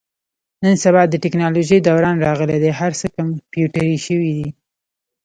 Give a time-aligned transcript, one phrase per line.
[0.63, 2.71] نن سبا د تکنالوژۍ دوران راغلی دی.
[2.79, 4.49] هر څه کمپیوټري شوي دي.